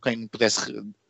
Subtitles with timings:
[0.00, 0.60] quem me pudesse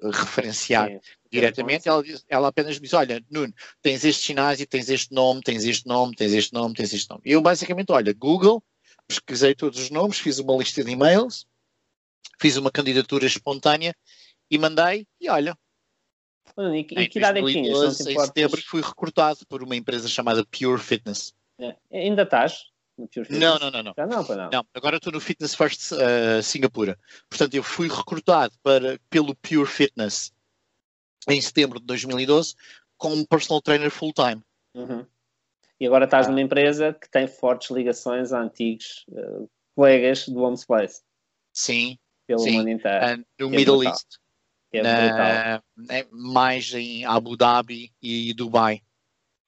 [0.02, 1.00] referenciar Sim,
[1.31, 5.64] diretamente, ela, ela apenas me disse, olha, Nuno, tens este ginásio, tens este nome, tens
[5.64, 7.22] este nome, tens este nome, tens este nome.
[7.24, 8.62] E eu basicamente, olha, Google,
[9.06, 11.46] pesquisei todos os nomes, fiz uma lista de e-mails,
[12.40, 13.95] fiz uma candidatura espontânea
[14.50, 15.57] e mandei, e olha.
[16.59, 18.00] E, e que idade é que tinhas?
[18.00, 21.32] Em setembro fui recrutado por uma empresa chamada Pure Fitness.
[21.59, 21.77] É.
[21.93, 22.70] Ainda estás?
[23.30, 23.95] Não, não, não, não.
[23.96, 24.51] não, não.
[24.51, 26.99] não agora estou no Fitness First uh, Singapura.
[27.29, 30.32] Portanto, eu fui recrutado para, pelo Pure Fitness
[31.29, 32.55] em setembro de 2012
[32.97, 34.43] como personal trainer full-time.
[34.75, 35.07] Uhum.
[35.79, 40.65] E agora estás numa empresa que tem fortes ligações a antigos uh, colegas do Homes
[40.65, 41.03] Place.
[41.55, 41.99] Sim.
[42.27, 42.59] Pelo sim.
[42.59, 43.25] mundo inteiro.
[43.39, 43.93] No é Middle brutal.
[43.93, 44.21] East.
[44.73, 48.83] É na, é mais em Abu Dhabi e Dubai.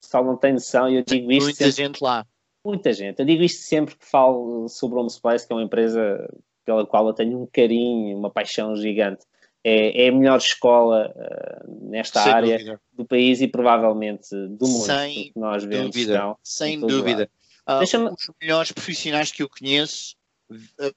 [0.00, 1.44] Pessoal não tem noção, eu digo isto.
[1.44, 2.26] Muita sempre, gente lá.
[2.64, 3.18] Muita gente.
[3.18, 6.28] Eu digo isto sempre que falo sobre o Home Place, que é uma empresa
[6.64, 9.26] pela qual eu tenho um carinho, uma paixão gigante
[9.64, 12.80] é, é a melhor escola uh, nesta Sem área dúvida.
[12.92, 14.84] do país e provavelmente do mundo.
[14.84, 16.36] Sem nós vemos dúvida.
[16.42, 17.30] Sem dúvida.
[17.68, 20.16] Uh, os melhores profissionais que eu conheço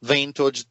[0.01, 0.65] vêm todos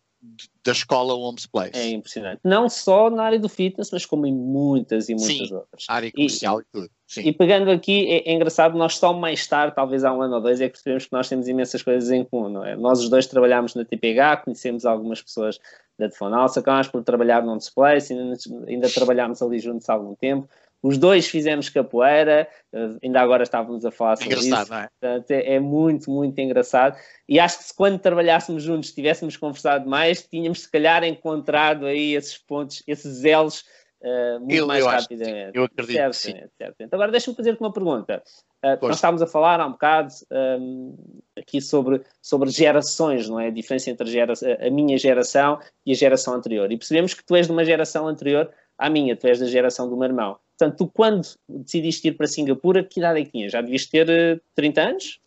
[0.64, 1.72] da escola Homes Place.
[1.74, 2.40] É impressionante.
[2.42, 5.84] Não só na área do fitness, mas como em muitas e muitas Sim, outras.
[5.88, 6.90] área comercial e, e tudo.
[7.06, 7.20] Sim.
[7.22, 10.40] E pegando aqui, é, é, engraçado, nós só mais tarde, talvez há um ano ou
[10.40, 12.76] dois, é que percebemos que nós temos imensas coisas em comum, não é?
[12.76, 15.60] Nós os dois trabalhámos na TPH, conhecemos algumas pessoas
[15.98, 18.36] da Defonalsa, acabámos por trabalhar no Displace, ainda,
[18.66, 20.48] ainda trabalhámos ali juntos há algum tempo.
[20.84, 24.70] Os dois fizemos capoeira, eh, ainda agora estávamos a falar sobre engraçado, isso.
[24.70, 24.88] Não é?
[25.00, 26.98] Portanto, é, é, muito, muito engraçado.
[27.26, 32.14] E acho que se quando trabalhássemos juntos tivéssemos conversado mais, tínhamos se calhar encontrado aí
[32.14, 33.64] esses pontos, esses elos
[34.02, 35.48] uh, muito eu, mais eu rapidamente.
[35.48, 36.34] Acho, eu acredito certo, sim.
[36.58, 36.76] Certo.
[36.78, 38.22] Então, agora deixa-me fazer-te uma pergunta.
[38.62, 40.12] Uh, nós estávamos a falar há um bocado
[40.60, 40.96] um,
[41.34, 43.46] aqui sobre, sobre gerações, não é?
[43.46, 46.70] A diferença entre a, gera, a minha geração e a geração anterior.
[46.70, 49.88] E percebemos que tu és de uma geração anterior à minha, tu és da geração
[49.88, 50.38] do meu irmão.
[50.56, 53.52] Portanto, tu quando decidiste ir para Singapura, que idade é que tinhas?
[53.52, 55.20] Já devias ter uh, 30 anos?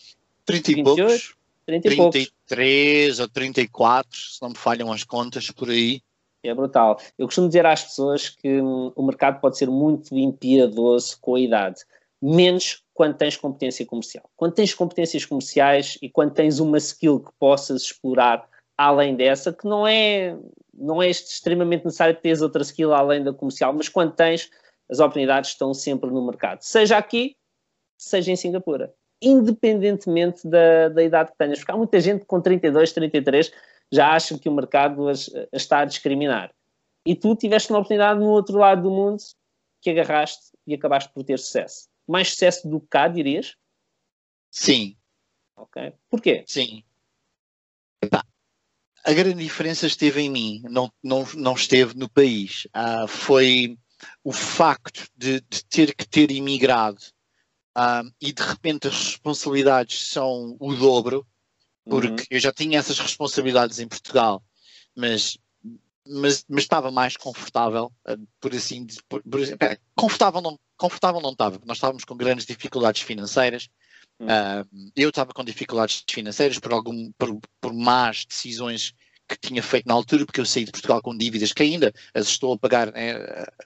[0.46, 0.96] 30 e 28?
[0.98, 1.36] poucos.
[1.66, 3.20] 30 e 33 poucos.
[3.20, 6.02] ou 34, se não me falham as contas por aí.
[6.44, 7.00] É brutal.
[7.18, 11.40] Eu costumo dizer às pessoas que hum, o mercado pode ser muito impiedoso com a
[11.40, 11.82] idade,
[12.22, 14.30] menos quando tens competência comercial.
[14.36, 18.48] Quando tens competências comerciais e quando tens uma skill que possas explorar
[18.78, 20.38] além dessa, que não é,
[20.74, 24.50] não é extremamente necessário teres outra skill além da comercial, mas quando tens,
[24.90, 27.36] as oportunidades estão sempre no mercado, seja aqui,
[27.98, 32.92] seja em Singapura, independentemente da, da idade que tenhas, porque há muita gente com 32,
[32.94, 33.52] 33
[33.92, 36.54] já acha que o mercado as, as está a discriminar.
[37.06, 39.24] E tu tiveste uma oportunidade no outro lado do mundo
[39.82, 41.88] que agarraste e acabaste por ter sucesso.
[42.08, 43.56] Mais sucesso do que cá, dirias?
[44.52, 44.98] Sim.
[45.56, 45.94] Ok.
[46.10, 46.44] Porquê?
[46.46, 46.84] Sim.
[49.04, 52.68] a grande diferença esteve em mim, não, não, não esteve no país.
[52.74, 53.78] Ah, foi
[54.24, 57.02] o facto de, de, ter que ter imigrado
[57.76, 61.26] ah, e de repente as responsabilidades são o dobro,
[61.86, 62.28] porque uhum.
[62.32, 64.44] eu já tinha essas responsabilidades em Portugal,
[64.96, 65.38] mas
[66.10, 69.22] mas, mas estava mais confortável, ah, por assim por,
[69.96, 73.68] confortável não confortável não estava, nós estávamos com grandes dificuldades financeiras.
[74.20, 78.96] Uh, eu estava com dificuldades financeiras por algum por, por más decisões
[79.28, 82.28] que tinha feito na altura, porque eu saí de Portugal com dívidas que ainda as
[82.28, 83.16] estou a pagar né,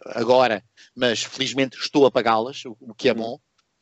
[0.06, 0.64] agora,
[0.96, 3.40] mas felizmente estou a pagá-las, o, o, que é bom.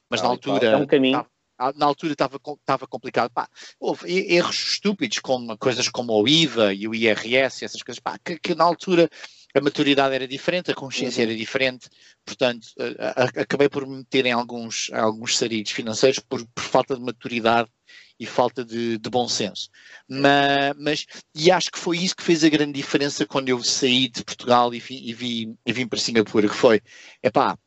[0.10, 0.68] Mas ah, na altura.
[0.68, 1.20] É um caminho.
[1.20, 3.32] Estava, na altura estava, estava complicado.
[3.32, 3.48] Pá,
[3.80, 8.40] houve erros estúpidos, como coisas como o IVA e o IRS, essas coisas, pá, que,
[8.40, 9.10] que na altura
[9.56, 11.30] a maturidade era diferente, a consciência uhum.
[11.30, 11.90] era diferente,
[12.24, 16.96] portanto, a, a, acabei por me meter em alguns, alguns sarilhos financeiros por, por falta
[16.96, 17.70] de maturidade
[18.20, 19.70] e falta de, de bom senso.
[20.08, 24.10] Mas, mas, e acho que foi isso que fez a grande diferença quando eu saí
[24.10, 26.82] de Portugal e, vi, e, vi, e vim para Singapura, que foi,
[27.24, 27.58] epá,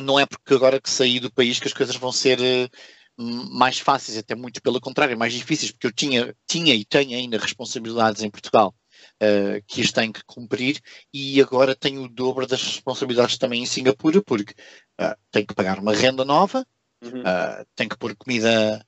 [0.00, 3.78] não é porque agora que saí do país que as coisas vão ser uh, mais
[3.78, 8.22] fáceis, até muito pelo contrário, mais difíceis, porque eu tinha, tinha e tenho ainda responsabilidades
[8.22, 8.74] em Portugal
[9.22, 10.80] uh, que as tenho que cumprir
[11.12, 14.54] e agora tenho o dobro das responsabilidades também em Singapura, porque
[15.00, 16.64] uh, tenho que pagar uma renda nova,
[17.02, 17.20] uhum.
[17.20, 18.84] uh, tenho que pôr comida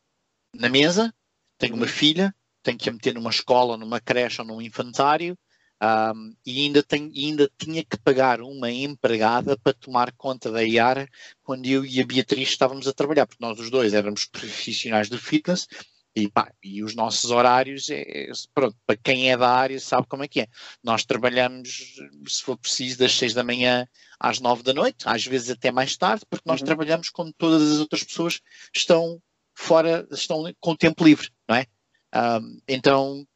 [0.55, 1.13] na mesa,
[1.59, 1.89] tenho uma uhum.
[1.89, 5.37] filha, tenho que a meter numa escola, numa creche ou num infantário,
[5.83, 11.09] um, e ainda, tenho, ainda tinha que pagar uma empregada para tomar conta da Iara
[11.43, 15.19] quando eu e a Beatriz estávamos a trabalhar, porque nós os dois éramos profissionais do
[15.19, 15.67] fitness
[16.15, 20.23] e, pá, e os nossos horários, é, pronto, para quem é da área sabe como
[20.23, 20.47] é que é.
[20.85, 21.97] Nós trabalhamos,
[22.29, 23.89] se for preciso, das 6 da manhã
[24.21, 26.67] às 9 da noite, às vezes até mais tarde, porque nós uhum.
[26.67, 28.41] trabalhamos como todas as outras pessoas
[28.75, 29.21] estão
[29.55, 31.67] fora, estão com tempo livre, não é?
[32.15, 33.27] Um, então,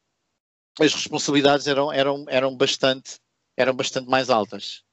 [0.79, 3.19] as responsabilidades eram, eram, eram bastante
[3.57, 4.83] eram bastante mais altas.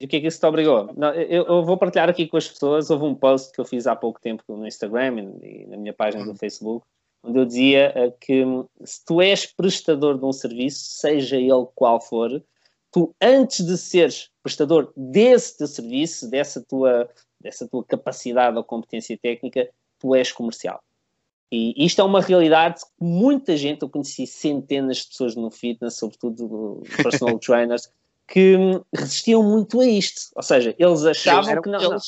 [0.00, 0.92] E o que é que isso te obrigou?
[0.96, 2.88] Não, eu, eu, vou partilhar aqui com as pessoas.
[2.88, 6.24] Houve um post que eu fiz há pouco tempo no Instagram e, na minha página
[6.24, 6.36] do uhum.
[6.36, 6.86] Facebook,
[7.22, 8.44] onde eu dizia uh, que
[8.84, 12.42] se tu és prestador de um serviço, seja ele qual for,
[12.92, 17.10] tu antes de seres prestador desse teu serviço, dessa tua,
[17.40, 20.82] dessa tua capacidade ou competência técnica, tu és comercial.
[21.50, 25.96] E isto é uma realidade que muita gente, eu conheci centenas de pessoas no fitness,
[25.96, 27.90] sobretudo personal trainers,
[28.26, 28.56] que
[28.94, 30.30] resistiam muito a isto.
[30.36, 31.98] Ou seja, eles achavam que não, não.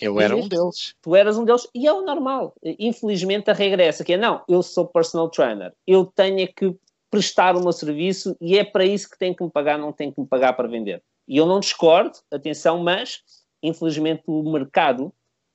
[0.00, 0.94] Eu era um deles.
[1.00, 2.54] Tu eras um deles e é o normal.
[2.62, 6.46] Infelizmente a regra é essa, que é não, eu sou personal trainer, eu tenho é
[6.46, 6.74] que
[7.10, 10.12] prestar o meu serviço e é para isso que tem que me pagar, não tem
[10.12, 11.02] que me pagar para vender.
[11.28, 13.20] E eu não discordo, atenção, mas
[13.62, 15.12] infelizmente o mercado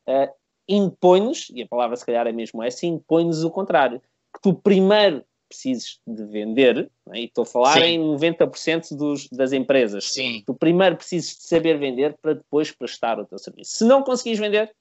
[0.07, 0.33] uh,
[0.67, 4.01] impõe-nos, e a palavra se calhar é mesmo essa, impõe-nos o contrário.
[4.33, 7.19] Que tu primeiro precises de vender, né?
[7.19, 7.83] e estou a falar Sim.
[7.83, 10.11] em 90% dos, das empresas.
[10.11, 10.43] Sim.
[10.45, 13.77] Tu primeiro precisas de saber vender para depois prestar o teu serviço.
[13.77, 14.75] Se não conseguires vender,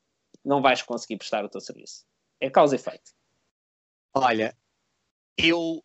[0.44, 2.04] não vais conseguir prestar o teu serviço.
[2.40, 3.12] É causa e efeito.
[4.14, 4.56] Olha,
[5.36, 5.82] eu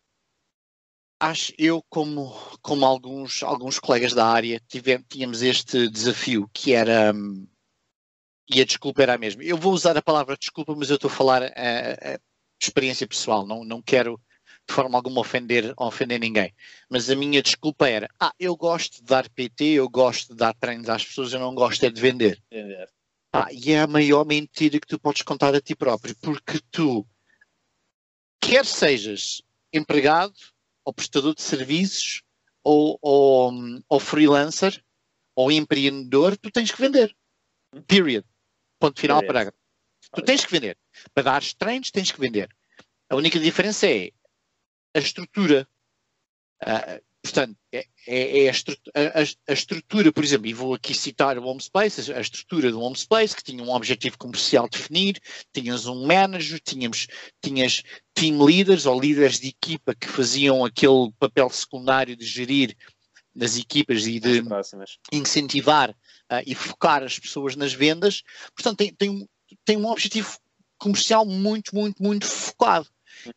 [1.18, 2.32] acho, eu como,
[2.62, 7.46] como alguns, alguns colegas da área tivemos, tínhamos este desafio que era hum,
[8.52, 9.44] e a desculpa era a mesma.
[9.44, 12.18] Eu vou usar a palavra desculpa, mas eu estou a falar a, a
[12.60, 14.20] experiência pessoal, não, não quero
[14.68, 16.54] de forma alguma ofender, ofender ninguém.
[16.88, 20.54] Mas a minha desculpa era: ah, eu gosto de dar PT, eu gosto de dar
[20.54, 22.42] treinos às pessoas, eu não gosto é de vender.
[23.32, 27.06] Ah, e é a maior mentira que tu podes contar a ti próprio, porque tu,
[28.40, 29.42] quer sejas
[29.72, 30.34] empregado,
[30.84, 32.22] ou prestador de serviços,
[32.64, 33.52] ou, ou,
[33.88, 34.82] ou freelancer,
[35.36, 37.14] ou empreendedor, tu tens que vender.
[37.86, 38.24] Period.
[38.80, 39.58] Ponto final, parágrafo.
[40.14, 40.76] Tu tens que vender.
[41.14, 42.48] Para dar treinos, tens que vender.
[43.10, 44.10] A única diferença é
[44.94, 45.68] a estrutura.
[46.62, 50.94] Uh, portanto, é, é, é a, estrutura, a, a, estrutura, por exemplo, e vou aqui
[50.94, 55.20] citar o Home Space, a estrutura do Home Space, que tinha um objetivo comercial definido,
[55.52, 57.06] tinhas um manager, tínhamos,
[57.42, 57.82] tinhas
[58.14, 62.74] team leaders ou líderes de equipa que faziam aquele papel secundário de gerir
[63.40, 64.42] nas equipas e de
[65.10, 68.22] incentivar uh, e focar as pessoas nas vendas.
[68.54, 69.28] Portanto, tem, tem,
[69.64, 70.38] tem um objetivo
[70.76, 72.86] comercial muito, muito, muito focado.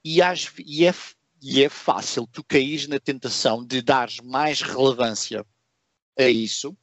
[0.04, 0.94] E, acho, e, é,
[1.42, 5.46] e é fácil tu cair na tentação de dar mais relevância
[6.20, 6.76] a isso,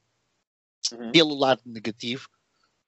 [0.91, 1.13] uhum.
[1.13, 2.27] pelo lado negativo,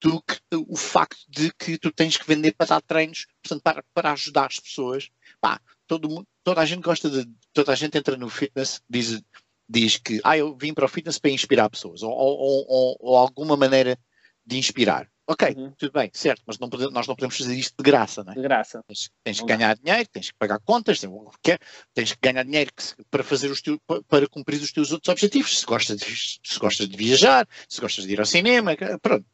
[0.00, 3.84] do que o facto de que tu tens que vender para dar treinos, portanto, para,
[3.94, 5.11] para ajudar as pessoas.
[5.40, 7.31] Pá, todo mundo, toda a gente gosta de.
[7.52, 9.23] Toda a gente entra no fitness, diz,
[9.72, 13.16] diz que ah, eu vim para o fitness para inspirar pessoas, ou, ou, ou, ou
[13.16, 13.98] alguma maneira
[14.44, 15.08] de inspirar.
[15.26, 15.72] Ok, uhum.
[15.78, 18.34] tudo bem, certo, mas não podemos, nós não podemos fazer isto de graça, não é?
[18.34, 18.82] De graça.
[18.86, 22.70] Tens, tens que ganhar dinheiro, tens que pagar contas, tens, que, que ganhar dinheiro
[23.08, 23.62] para fazer os
[24.08, 25.60] para cumprir os teus outros objetivos.
[25.60, 26.04] Se gostas de,
[26.42, 29.24] se gostas de viajar, se gostas de ir ao cinema, pronto.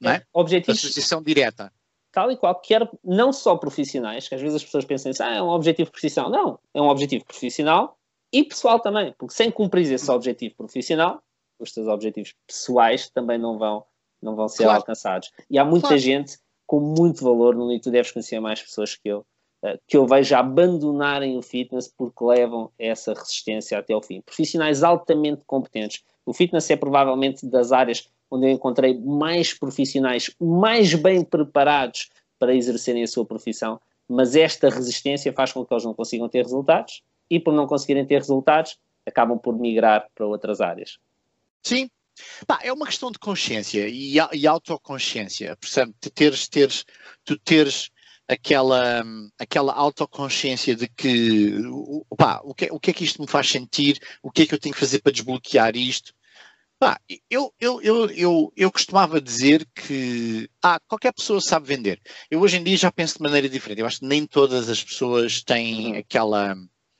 [0.00, 0.22] Não é?
[0.32, 0.78] Objetivos.
[0.78, 1.72] Associação direta.
[2.10, 5.36] Tal e qual, quer não só profissionais, que às vezes as pessoas pensam assim, ah,
[5.36, 6.30] é um objetivo profissional.
[6.30, 7.96] Não, é um objetivo profissional
[8.32, 11.22] e pessoal também, porque sem cumprir esse objetivo profissional,
[11.58, 13.84] os teus objetivos pessoais também não vão,
[14.20, 14.78] não vão ser claro.
[14.78, 15.30] alcançados.
[15.48, 16.02] E há muita claro.
[16.02, 19.24] gente com muito valor no e tu deves conhecer mais pessoas que eu,
[19.62, 24.20] eh, que eu vejo abandonarem o fitness porque levam essa resistência até ao fim.
[24.20, 26.02] Profissionais altamente competentes.
[26.24, 32.54] O fitness é provavelmente das áreas onde eu encontrei mais profissionais mais bem preparados para
[32.54, 37.02] exercerem a sua profissão, mas esta resistência faz com que eles não consigam ter resultados
[37.30, 40.98] e por não conseguirem ter resultados, acabam por migrar para outras áreas.
[41.62, 41.90] Sim.
[42.48, 45.56] Bah, é uma questão de consciência e, e autoconsciência.
[45.56, 45.94] Percebe?
[46.00, 46.84] Tu teres, teres,
[47.24, 47.90] tu teres
[48.28, 49.04] aquela,
[49.38, 51.54] aquela autoconsciência de que
[52.16, 54.54] pá, o, que, o que é que isto me faz sentir, o que é que
[54.54, 56.14] eu tenho que fazer para desbloquear isto.
[56.78, 62.00] Pá, eu, eu, eu, eu, eu costumava dizer que ah, qualquer pessoa sabe vender.
[62.30, 63.80] Eu hoje em dia já penso de maneira diferente.
[63.80, 65.98] Eu acho que nem todas as pessoas têm uhum.
[65.98, 66.54] aquela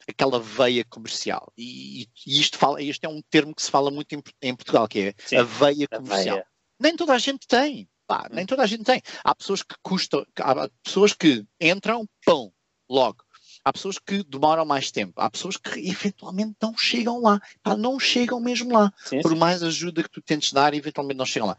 [0.08, 1.52] aquela veia comercial.
[1.56, 4.86] E, e isto, fala, isto é um termo que se fala muito em, em Portugal,
[4.88, 6.36] que é Sim, a veia comercial.
[6.36, 6.46] Veia.
[6.78, 7.88] Nem toda a gente tem.
[8.06, 9.02] Pá, nem toda a gente tem.
[9.24, 12.52] Há pessoas que custam, há pessoas que entram, pão,
[12.88, 13.24] logo.
[13.64, 15.14] Há pessoas que demoram mais tempo.
[15.16, 17.40] Há pessoas que eventualmente não chegam lá.
[17.62, 18.92] Pá, não chegam mesmo lá.
[19.04, 21.56] Sim, por mais ajuda que tu tentes dar, eventualmente não chegam lá.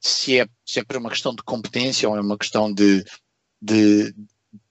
[0.00, 3.04] Se é sempre é uma questão de competência ou é uma questão de,
[3.60, 4.14] de,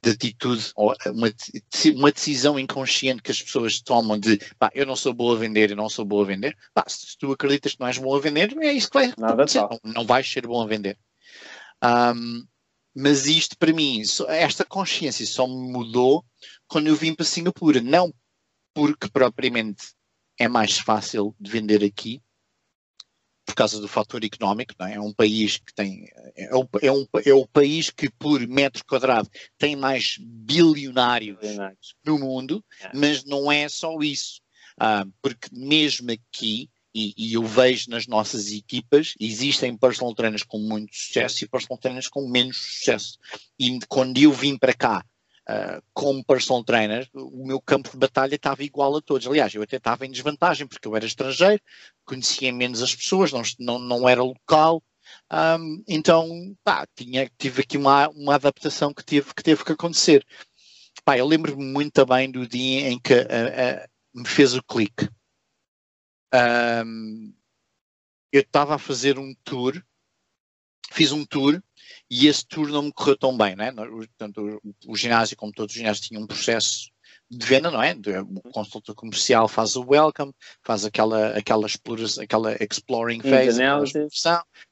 [0.01, 1.31] de atitude ou uma,
[1.95, 5.71] uma decisão inconsciente que as pessoas tomam de pá, eu não sou boa a vender,
[5.71, 8.21] eu não sou boa a vender, pá, se tu acreditas que não és boa a
[8.21, 10.97] vender, é isso que vai acontecer, não, não vais ser bom a vender.
[11.83, 12.45] Um,
[12.95, 16.25] mas isto para mim, esta consciência só me mudou
[16.67, 18.11] quando eu vim para Singapura, não
[18.73, 19.93] porque propriamente
[20.39, 22.21] é mais fácil de vender aqui
[23.57, 24.93] causa do fator económico, é?
[24.93, 25.01] é?
[25.01, 29.27] um país que tem, é, o, é, um, é o país que por metro quadrado
[29.57, 31.37] tem mais bilionários
[32.05, 32.91] no mundo, é.
[32.93, 34.39] mas não é só isso,
[34.79, 40.59] ah, porque mesmo aqui, e, e, eu vejo nas nossas equipas, existem personal trainers com
[40.59, 43.17] muito sucesso e personal trainers com menos sucesso,
[43.59, 45.03] e quando eu vim para cá,
[45.49, 49.25] Uh, como personal trainer, o meu campo de batalha estava igual a todos.
[49.25, 51.61] Aliás, eu até estava em desvantagem, porque eu era estrangeiro,
[52.03, 54.83] conhecia menos as pessoas, não, não, não era local.
[55.31, 60.25] Um, então, pá, tinha, tive aqui uma, uma adaptação que teve, que teve que acontecer.
[61.05, 65.07] Pá, eu lembro-me muito bem do dia em que uh, uh, me fez o clique.
[66.33, 67.33] Um,
[68.31, 69.81] eu estava a fazer um tour,
[70.91, 71.61] fiz um tour
[72.09, 73.71] e esse tour não me correu tão bem, né?
[73.71, 76.89] Portanto, o, o ginásio, como todos os ginásios, tinha um processo
[77.29, 77.93] de venda, não é?
[78.23, 84.07] O consultor comercial faz o welcome, faz aquela, aquela, exploração, aquela exploring phase, análise.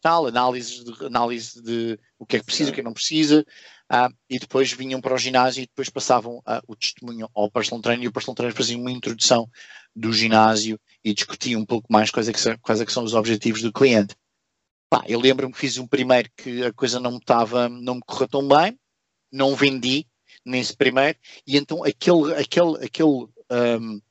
[0.01, 2.93] tal, análise de, análise de o que é que precisa, o que é que não
[2.93, 3.45] precisa,
[3.91, 8.05] uh, e depois vinham para o ginásio e depois passavam o testemunho ao personal trainer
[8.05, 9.49] e o personal trainer fazia uma introdução
[9.93, 13.03] do ginásio e discutia um pouco mais quais é que são, quais é que são
[13.03, 14.15] os objetivos do cliente.
[14.95, 18.01] Pá, eu lembro-me que fiz um primeiro que a coisa não me estava, não me
[18.05, 18.79] correu tão bem,
[19.29, 20.07] não vendi
[20.45, 24.01] nesse primeiro, e então aquele, aquele, aquele, um,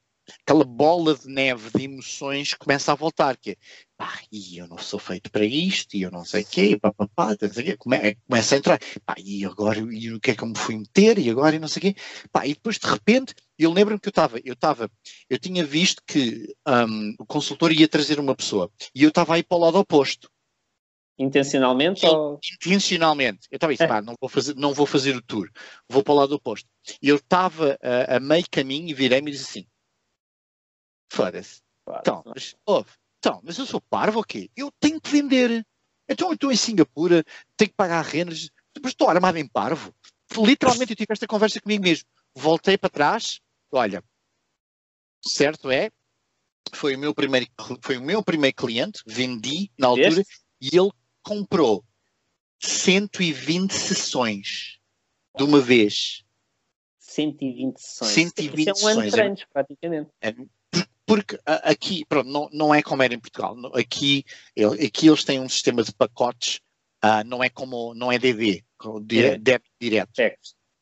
[0.43, 3.57] aquela bola de neve de emoções começa a voltar, que é,
[3.97, 6.93] pá, e eu não sou feito para isto, e eu não sei o quê, pá,
[6.93, 7.35] pá, pá,
[7.79, 10.77] come, começa a entrar, pá, e agora, e o que é que eu me fui
[10.77, 12.01] meter, e agora, e não sei o quê,
[12.31, 14.91] pá, e depois de repente, eu lembro-me que eu estava, eu estava,
[15.31, 19.43] eu tinha visto que um, o consultor ia trazer uma pessoa, e eu estava aí
[19.43, 20.29] para o lado oposto,
[21.19, 22.05] Intencionalmente?
[22.07, 22.41] ou...
[22.67, 23.47] Intencionalmente.
[23.51, 23.87] Eu estava a é.
[23.87, 25.51] pá, não vou, fazer, não vou fazer o tour,
[25.89, 26.69] vou para o lado oposto.
[27.01, 29.67] E eu estava a, a, meio caminho e virei-me e disse assim:
[31.11, 31.63] foda-se.
[32.01, 32.85] Então, mas, oh,
[33.19, 34.51] então, mas eu sou parvo ou quê?
[34.57, 35.65] Eu tenho que vender.
[36.09, 37.25] Então eu estou em Singapura,
[37.57, 38.51] tenho que pagar rendas,
[38.83, 39.95] mas estou armado em parvo.
[40.37, 42.07] Literalmente eu tive esta conversa comigo mesmo.
[42.35, 43.41] Voltei para trás,
[43.71, 44.03] olha,
[45.25, 45.91] certo é,
[46.73, 47.47] foi o meu primeiro,
[47.81, 50.45] foi o meu primeiro cliente, vendi na altura este?
[50.61, 50.91] e ele
[51.25, 51.85] comprou
[52.61, 54.79] 120 sessões
[55.37, 56.23] de uma vez.
[56.99, 58.11] 120 sessões.
[58.13, 59.45] 120 Isso é um ano sessões.
[59.53, 60.11] praticamente.
[60.21, 60.35] É,
[61.07, 63.57] porque aqui, pronto, não, não é como era em Portugal.
[63.75, 64.25] Aqui,
[64.85, 66.61] aqui eles têm um sistema de pacotes,
[67.05, 68.65] uh, não é como, não é DD,
[69.13, 69.39] é.
[69.39, 70.19] débito direto.
[70.19, 70.37] É.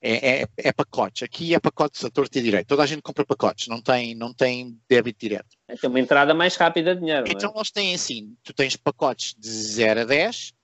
[0.04, 1.22] É, é, é, pacotes.
[1.22, 2.66] Aqui é pacotes a torta e direito.
[2.66, 5.56] Toda a gente compra pacotes, não tem, não tem débito direto.
[5.68, 7.24] É, tem uma entrada mais rápida de dinheiro.
[7.28, 7.58] Então é?
[7.58, 10.54] eles têm assim: tu tens pacotes de 0 a 10,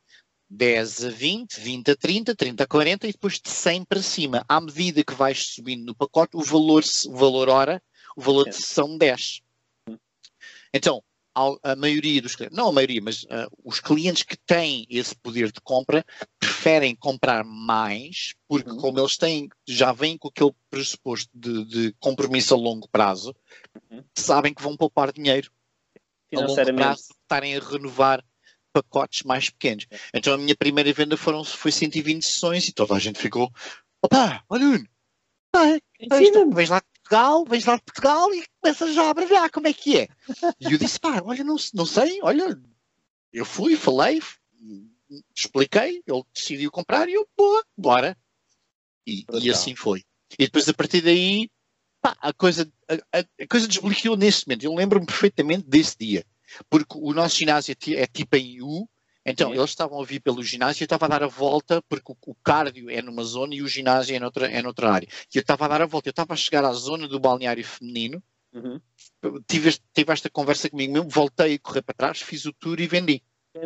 [0.51, 4.45] 10 a 20, 20 a 30, 30 a 40 e depois de 100 para cima.
[4.49, 7.81] À medida que vais subindo no pacote, o valor, o valor hora,
[8.17, 9.41] o valor de sessão 10.
[10.75, 11.01] Então,
[11.63, 15.53] a maioria dos clientes, não a maioria, mas uh, os clientes que têm esse poder
[15.53, 16.05] de compra
[16.39, 18.77] preferem comprar mais, porque uhum.
[18.79, 23.35] como eles têm, já vêm com aquele pressuposto de, de compromisso a longo prazo,
[23.91, 24.03] uhum.
[24.17, 25.51] sabem que vão poupar dinheiro
[26.35, 28.25] a longo prazo, estarem a renovar
[28.73, 29.87] pacotes mais pequenos.
[29.91, 29.99] É.
[30.15, 33.51] Então a minha primeira venda foram, foi 120 sessões e toda a gente ficou,
[34.03, 34.83] opa, olha,
[35.55, 35.79] ah,
[36.55, 39.99] vens lá Portugal, vens lá de Portugal e começas já a brilhar, como é que
[39.99, 40.09] é?
[40.61, 42.61] E eu disse, pá, olha, não, não sei, olha,
[43.33, 44.21] eu fui, falei,
[45.35, 48.17] expliquei, ele decidiu comprar e eu, boa, bora.
[49.07, 50.05] E, e assim foi.
[50.39, 51.51] E depois a partir daí,
[52.03, 54.65] pá, a coisa, a, a coisa desbloqueou nesse momento.
[54.65, 56.27] Eu lembro-me perfeitamente desse dia.
[56.69, 58.89] Porque o nosso ginásio é tipo em U,
[59.31, 62.13] então, eles estavam a vir pelo ginásio e eu estava a dar a volta, porque
[62.13, 65.09] o, o cardio é numa zona e o ginásio é noutra, é noutra área.
[65.35, 67.65] E eu estava a dar a volta, eu estava a chegar à zona do balneário
[67.65, 68.81] feminino, uhum.
[69.47, 72.87] tive, tive esta conversa comigo mesmo, voltei a correr para trás, fiz o tour e
[72.87, 73.23] vendi.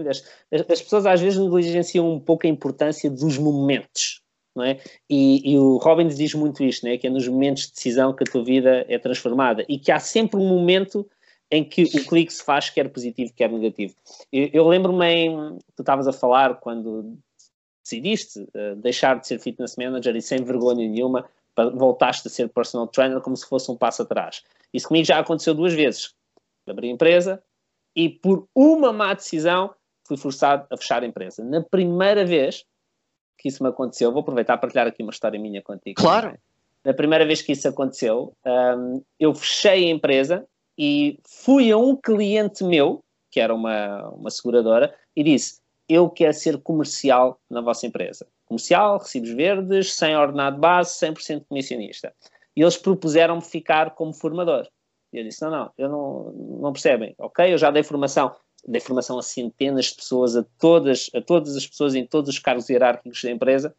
[0.09, 0.25] As,
[0.71, 4.23] as pessoas às vezes negligenciam um pouco a importância dos momentos.
[4.55, 4.79] Não é?
[5.09, 6.99] E, e, o Robbins diz muito isto, é?
[6.99, 9.99] que é nos momentos de decisão que a tua vida é transformada e que há
[9.99, 11.09] sempre um momento
[11.53, 13.95] em que o clique se faz quer positivo, quer negativo.
[14.33, 17.19] Eu, eu lembro-me em, tu estavas a falar quando
[17.85, 21.29] decidiste uh, deixar de ser fitness manager e sem vergonha nenhuma
[21.75, 24.43] voltaste a ser personal trainer como se fosse um passo atrás.
[24.73, 26.15] Isso comigo já aconteceu duas vezes.
[26.67, 27.43] Abri a empresa
[27.95, 29.75] e por uma má decisão
[30.07, 31.45] fui forçado a fechar a empresa.
[31.45, 32.65] Na primeira vez
[33.37, 36.01] que isso me aconteceu, vou aproveitar para partilhar aqui uma história minha contigo.
[36.01, 36.39] Claro.
[36.83, 40.49] Na primeira vez que isso aconteceu, um, ehm, eu fechei a empresa
[40.79, 46.33] e fui a um cliente meu, que era uma, uma seguradora, e disse: Eu quero
[46.33, 48.27] ser comercial na vossa empresa.
[48.47, 52.13] Comercial, recibos verdes, sem ordenado base, 100% comissionista.
[52.55, 54.69] E eles propuseram-me ficar como formador.
[55.13, 57.15] E eu disse, não, não, eu não, não percebem.
[57.19, 58.35] Ok, eu já dei formação,
[58.67, 62.39] dei formação a centenas de pessoas, a todas, a todas as pessoas em todos os
[62.39, 63.75] cargos hierárquicos da empresa,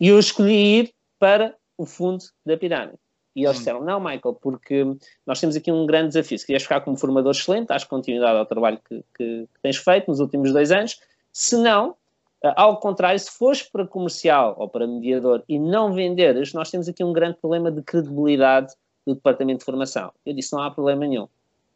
[0.00, 2.98] e eu escolhi ir para o fundo da pirâmide.
[3.38, 3.58] E eles hum.
[3.60, 4.84] disseram, não, Michael, porque
[5.24, 6.36] nós temos aqui um grande desafio.
[6.36, 10.08] Se queres ficar como formador excelente, dás continuidade ao trabalho que, que, que tens feito
[10.08, 11.00] nos últimos dois anos.
[11.32, 11.94] Se não,
[12.42, 16.88] eh, ao contrário, se fores para comercial ou para mediador e não venderes, nós temos
[16.88, 18.74] aqui um grande problema de credibilidade
[19.06, 20.12] do departamento de formação.
[20.26, 21.28] Eu disse, não há problema nenhum,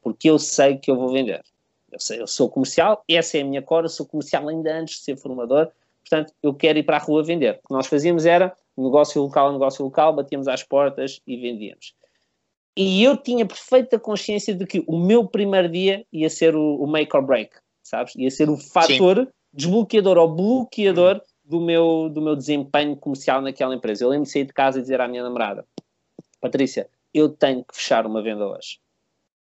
[0.02, 1.45] porque eu sei que eu vou vender.
[1.92, 4.97] Eu, sei, eu sou comercial, essa é a minha cor, eu sou comercial ainda antes
[4.97, 7.61] de ser formador, portanto, eu quero ir para a rua vender.
[7.62, 11.95] O que nós fazíamos era negócio local, negócio local, batíamos às portas e vendíamos.
[12.76, 16.87] E eu tinha perfeita consciência de que o meu primeiro dia ia ser o, o
[16.87, 18.14] make or break, sabes?
[18.17, 19.29] Ia ser o fator Sim.
[19.52, 24.05] desbloqueador ou bloqueador do meu, do meu desempenho comercial naquela empresa.
[24.05, 25.67] Eu lembro de sair de casa e dizer à minha namorada:
[26.41, 28.81] Patrícia, eu tenho que fechar uma venda hoje.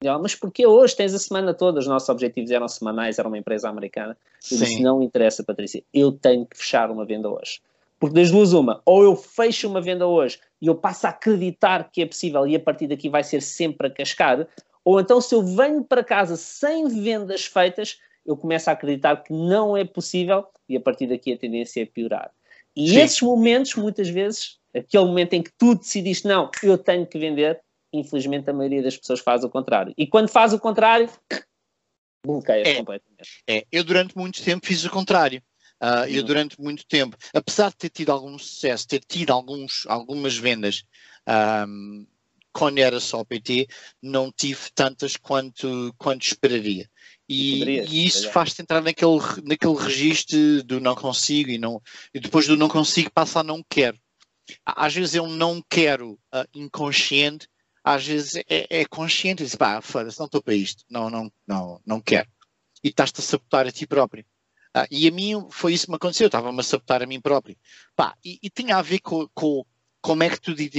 [0.03, 0.95] E ela, mas porquê hoje?
[0.95, 1.79] Tens a semana toda.
[1.79, 4.17] Os nossos objetivos eram semanais, era uma empresa americana.
[4.51, 4.63] Eu Sim.
[4.65, 7.61] disse: não interessa, Patrícia, eu tenho que fechar uma venda hoje.
[8.01, 11.91] Porque das duas, uma, ou eu fecho uma venda hoje e eu passo a acreditar
[11.91, 14.47] que é possível e a partir daqui vai ser sempre a cascar,
[14.83, 19.31] ou então se eu venho para casa sem vendas feitas, eu começo a acreditar que
[19.31, 22.31] não é possível e a partir daqui a tendência é piorar.
[22.75, 23.01] E Sim.
[23.01, 27.61] esses momentos, muitas vezes, aquele momento em que tu decidiste, não, eu tenho que vender,
[27.93, 29.93] infelizmente a maioria das pessoas faz o contrário.
[29.95, 31.07] E quando faz o contrário,
[32.25, 33.43] bloqueia é, completamente.
[33.47, 35.39] É, eu durante muito tempo fiz o contrário.
[35.81, 40.37] Uh, eu durante muito tempo, apesar de ter tido algum sucesso, ter tido alguns, algumas
[40.37, 40.83] vendas
[41.67, 42.05] um,
[42.53, 43.67] quando era só PT,
[44.01, 46.89] não tive tantas quanto, quanto esperaria.
[47.27, 51.81] E, e isso faz-te entrar naquele, naquele registro do não consigo e, não,
[52.13, 53.97] e depois do não consigo passa a não quero.
[54.65, 57.47] Às vezes eu não quero uh, inconsciente,
[57.83, 61.31] às vezes é, é consciente e diz, pá, foda-se, não estou para isto, não, não,
[61.47, 62.29] não, não quero.
[62.83, 64.25] E estás-te a sabotar a ti próprio.
[64.73, 67.57] Ah, e a mim foi isso que me aconteceu, estava-me a sabotar a mim próprio.
[67.95, 69.65] Pá, e, e tinha a ver com, com
[70.01, 70.69] como é que tu te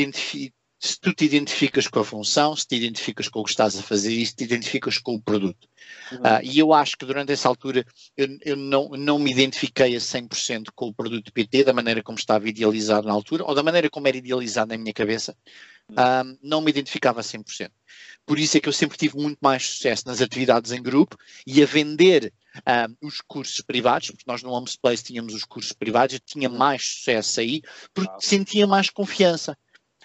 [0.83, 3.83] se tu te identificas com a função, se te identificas com o que estás a
[3.83, 5.69] fazer e se te identificas com o produto.
[6.11, 6.19] Uhum.
[6.19, 10.01] Uh, e eu acho que durante essa altura eu, eu não, não me identifiquei a
[10.01, 13.88] 100% com o produto PT, da maneira como estava idealizado na altura, ou da maneira
[13.88, 15.37] como era idealizado na minha cabeça,
[15.88, 15.95] uhum.
[15.95, 17.71] uh, não me identificava a 100%.
[18.27, 21.16] Por isso é que eu sempre tive muito mais sucesso nas atividades em grupo
[21.47, 22.33] e a vender
[22.67, 26.49] um, os cursos privados, porque nós no Homes Place tínhamos os cursos privados, eu tinha
[26.49, 27.62] mais sucesso aí,
[27.95, 29.57] porque sentia mais confiança.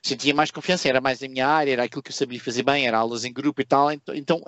[0.04, 2.88] Sentia mais confiança, era mais a minha área, era aquilo que eu sabia fazer bem,
[2.88, 4.42] era aulas em grupo e tal, então, então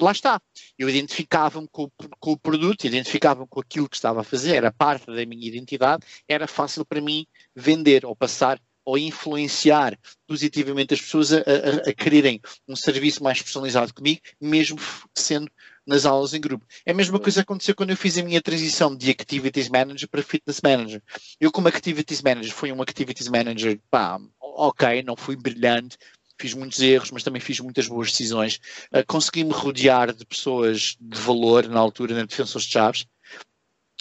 [0.00, 0.40] lá está.
[0.78, 5.06] Eu identificava-me com, com, o produto, identificava-me com aquilo que estava a fazer, era parte
[5.06, 11.32] da minha identidade, era fácil para mim vender ou passar ou influenciar positivamente as pessoas
[11.32, 14.78] a, a, a quererem um serviço mais personalizado comigo, mesmo
[15.14, 15.50] sendo
[15.90, 16.64] nas aulas em grupo.
[16.86, 20.08] É a mesma coisa que aconteceu quando eu fiz a minha transição de Activities Manager
[20.08, 21.02] para Fitness Manager.
[21.40, 25.98] Eu, como Activities Manager, fui um Activities Manager, pá, ok, não fui brilhante,
[26.38, 28.60] fiz muitos erros, mas também fiz muitas boas decisões.
[28.94, 33.06] Uh, Consegui-me rodear de pessoas de valor na altura na Defensores de Chaves.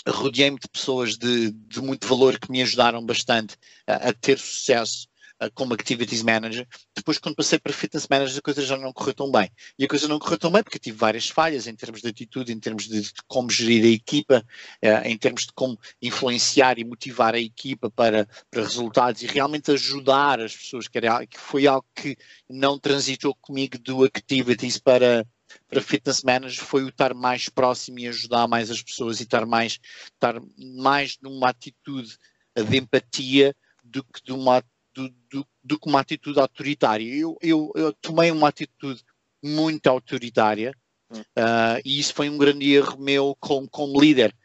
[0.07, 5.07] Rodeei-me de pessoas de, de, muito valor que me ajudaram bastante a ter sucesso
[5.53, 6.67] como Activities Manager.
[6.95, 9.49] Depois, quando passei para Fitness Manager, a coisa já não correu tão bem.
[9.77, 12.51] E a coisa não correu tão bem porque tive várias falhas em termos de atitude,
[12.51, 14.45] em termos de, como gerir a equipa,
[14.83, 19.71] uh, em termos de como influenciar e motivar a equipa para, para resultados e realmente
[19.71, 22.17] ajudar as pessoas, que, era, que foi algo que
[22.49, 25.25] não transitou comigo do Activities para
[25.67, 29.47] para fitness manager foi o estar mais próximo e ajudar mais as pessoas e estar
[29.47, 29.79] mais,
[30.13, 32.15] estar mais numa atitude
[32.55, 34.63] de empatia do que de uma
[34.99, 37.05] do, do, do que uma atitude autoritária.
[37.05, 39.03] Eu, eu, eu tomei uma atitude
[39.41, 40.73] muito autoritária
[41.11, 44.35] uh, e isso foi um grande erro meu como, como líder.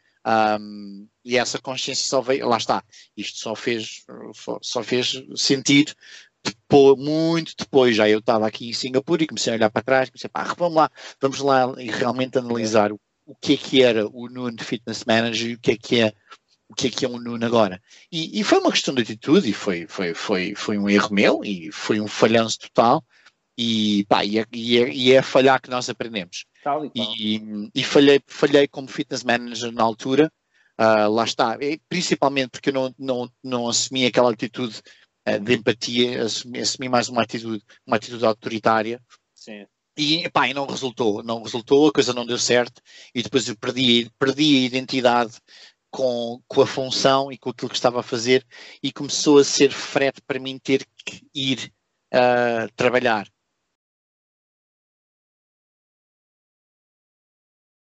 [0.59, 2.83] Um, e essa consciência só veio, lá está,
[3.15, 4.03] isto só fez,
[4.61, 5.93] só fez sentido
[6.43, 10.09] depois, muito depois, já eu estava aqui em Singapura e comecei a olhar para trás,
[10.09, 14.07] comecei, pá, vamos lá, vamos lá e realmente analisar o, o que é que era
[14.07, 16.13] o Nuno Fitness Manager e o que é que é
[16.67, 17.81] o que é que é um Nuno agora.
[18.11, 21.43] E, e, foi uma questão de atitude, e foi, foi, foi, foi um erro meu,
[21.43, 23.03] e foi um falhanço total,
[23.57, 26.45] e, pá, e, é, e, é, e é falhar que nós aprendemos.
[26.63, 30.31] Tal e, e, e, falhei, falhei como fitness manager na altura,
[30.79, 34.81] uh, lá está, e, principalmente porque eu não, não, não assumi aquela atitude
[35.27, 39.01] uh, de empatia, assumi, assumi, mais uma atitude, uma atitude autoritária.
[39.33, 39.65] Sim.
[39.97, 42.81] E, pá, e não resultou, não resultou, a coisa não deu certo,
[43.13, 45.37] e depois eu perdi, perdi a identidade
[45.95, 48.45] com, com a função e com aquilo que estava a fazer
[48.83, 51.71] e começou a ser frete para mim ter que ir
[52.13, 53.25] uh, trabalhar.